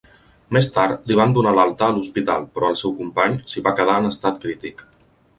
Més 0.55 0.67
tard, 0.75 1.01
li 1.09 1.17
van 1.17 1.33
donar 1.37 1.51
l'alta 1.57 1.89
a 1.89 1.93
l'hospital, 1.97 2.47
però 2.55 2.71
el 2.73 2.79
seu 2.81 2.93
company 3.01 3.35
s'hi 3.53 3.63
va 3.67 3.75
quedar 3.81 3.99
en 4.05 4.09
estat 4.11 4.41
crític. 4.47 4.83